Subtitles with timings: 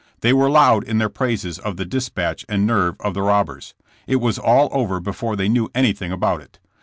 [0.21, 3.75] They were loud in their praises of the dispatch and nerve of the robbers.
[4.07, 6.57] It was all over before they knew anything about it.